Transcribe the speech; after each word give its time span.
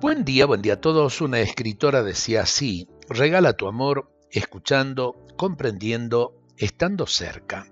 Buen 0.00 0.24
día, 0.24 0.46
buen 0.46 0.62
día 0.62 0.74
a 0.74 0.80
todos. 0.80 1.20
Una 1.20 1.40
escritora 1.40 2.04
decía 2.04 2.42
así, 2.42 2.88
regala 3.08 3.54
tu 3.54 3.66
amor 3.66 4.12
escuchando, 4.30 5.26
comprendiendo, 5.36 6.40
estando 6.56 7.08
cerca. 7.08 7.66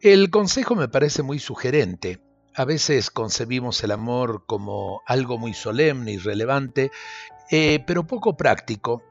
El 0.00 0.30
consejo 0.30 0.76
me 0.76 0.86
parece 0.86 1.24
muy 1.24 1.40
sugerente. 1.40 2.20
A 2.54 2.64
veces 2.64 3.10
concebimos 3.10 3.82
el 3.82 3.90
amor 3.90 4.44
como 4.46 5.02
algo 5.06 5.36
muy 5.36 5.54
solemne 5.54 6.12
y 6.12 6.18
relevante, 6.18 6.92
eh, 7.50 7.82
pero 7.84 8.06
poco 8.06 8.36
práctico. 8.36 9.02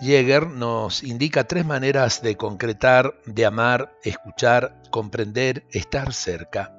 Jäger 0.00 0.48
nos 0.48 1.04
indica 1.04 1.44
tres 1.44 1.64
maneras 1.64 2.22
de 2.22 2.36
concretar, 2.36 3.20
de 3.24 3.46
amar, 3.46 3.96
escuchar, 4.02 4.82
comprender, 4.90 5.64
estar 5.70 6.12
cerca. 6.12 6.76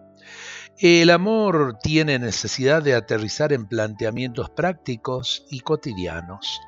El 0.80 1.10
amor 1.10 1.80
tiene 1.82 2.20
necesidad 2.20 2.84
de 2.84 2.94
aterrizar 2.94 3.52
en 3.52 3.66
planteamientos 3.66 4.52
prácticos 4.52 5.44
y 5.50 5.62
cotidianos. 5.62 6.62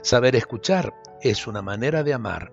Saber 0.00 0.36
escuchar 0.36 0.94
es 1.20 1.48
una 1.48 1.60
manera 1.60 2.04
de 2.04 2.14
amar. 2.14 2.52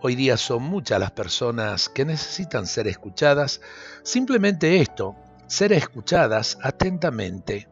Hoy 0.00 0.14
día 0.14 0.36
son 0.36 0.62
muchas 0.62 1.00
las 1.00 1.10
personas 1.10 1.88
que 1.88 2.04
necesitan 2.04 2.68
ser 2.68 2.86
escuchadas. 2.86 3.60
Simplemente 4.04 4.80
esto, 4.80 5.16
ser 5.48 5.72
escuchadas 5.72 6.58
atentamente. 6.62 7.66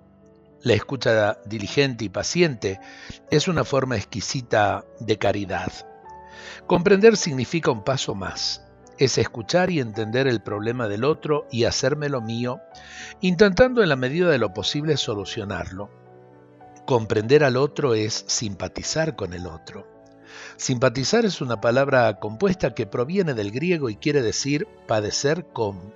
La 0.62 0.72
escucha 0.72 1.38
diligente 1.46 2.06
y 2.06 2.08
paciente 2.08 2.80
es 3.30 3.46
una 3.46 3.62
forma 3.62 3.96
exquisita 3.96 4.84
de 4.98 5.16
caridad. 5.16 5.70
Comprender 6.66 7.16
significa 7.16 7.70
un 7.70 7.84
paso 7.84 8.16
más 8.16 8.67
es 8.98 9.16
escuchar 9.18 9.70
y 9.70 9.80
entender 9.80 10.26
el 10.26 10.40
problema 10.40 10.88
del 10.88 11.04
otro 11.04 11.46
y 11.50 11.64
hacérmelo 11.64 12.20
mío, 12.20 12.60
intentando 13.20 13.82
en 13.82 13.88
la 13.88 13.96
medida 13.96 14.28
de 14.28 14.38
lo 14.38 14.52
posible 14.52 14.96
solucionarlo. 14.96 15.90
Comprender 16.84 17.44
al 17.44 17.56
otro 17.56 17.94
es 17.94 18.24
simpatizar 18.26 19.14
con 19.14 19.34
el 19.34 19.46
otro. 19.46 19.86
Simpatizar 20.56 21.24
es 21.24 21.40
una 21.40 21.60
palabra 21.60 22.18
compuesta 22.18 22.74
que 22.74 22.86
proviene 22.86 23.34
del 23.34 23.52
griego 23.52 23.88
y 23.88 23.96
quiere 23.96 24.22
decir 24.22 24.66
padecer 24.86 25.46
con. 25.52 25.94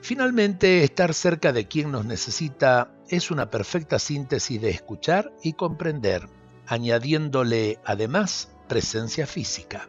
Finalmente, 0.00 0.84
estar 0.84 1.14
cerca 1.14 1.52
de 1.52 1.66
quien 1.66 1.90
nos 1.90 2.04
necesita 2.04 2.92
es 3.08 3.30
una 3.30 3.50
perfecta 3.50 3.98
síntesis 3.98 4.60
de 4.60 4.70
escuchar 4.70 5.32
y 5.42 5.54
comprender, 5.54 6.28
añadiéndole 6.66 7.78
además 7.84 8.50
presencia 8.68 9.26
física. 9.26 9.88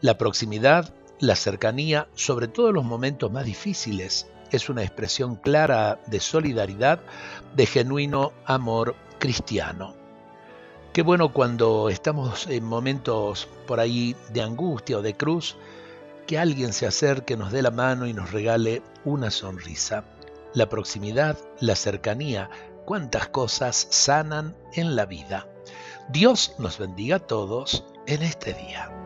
La 0.00 0.16
proximidad 0.16 0.94
la 1.20 1.36
cercanía, 1.36 2.08
sobre 2.14 2.48
todo 2.48 2.68
en 2.68 2.74
los 2.74 2.84
momentos 2.84 3.30
más 3.30 3.44
difíciles, 3.44 4.26
es 4.50 4.68
una 4.68 4.82
expresión 4.82 5.36
clara 5.36 6.00
de 6.06 6.20
solidaridad, 6.20 7.00
de 7.54 7.66
genuino 7.66 8.32
amor 8.44 8.94
cristiano. 9.18 9.94
Qué 10.92 11.02
bueno 11.02 11.32
cuando 11.32 11.88
estamos 11.88 12.46
en 12.46 12.64
momentos 12.64 13.48
por 13.66 13.80
ahí 13.80 14.14
de 14.32 14.42
angustia 14.42 14.98
o 14.98 15.02
de 15.02 15.16
cruz, 15.16 15.56
que 16.26 16.38
alguien 16.38 16.72
se 16.72 16.86
acerque, 16.86 17.36
nos 17.36 17.52
dé 17.52 17.62
la 17.62 17.70
mano 17.70 18.06
y 18.06 18.12
nos 18.12 18.30
regale 18.32 18.82
una 19.04 19.30
sonrisa. 19.30 20.04
La 20.54 20.68
proximidad, 20.68 21.36
la 21.58 21.74
cercanía, 21.74 22.48
cuántas 22.84 23.28
cosas 23.28 23.88
sanan 23.90 24.56
en 24.72 24.94
la 24.94 25.04
vida. 25.04 25.48
Dios 26.10 26.54
nos 26.58 26.78
bendiga 26.78 27.16
a 27.16 27.26
todos 27.26 27.84
en 28.06 28.22
este 28.22 28.54
día. 28.54 29.03